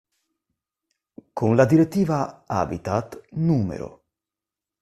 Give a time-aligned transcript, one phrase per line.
[1.31, 3.99] Con la direttiva "Habitat" n.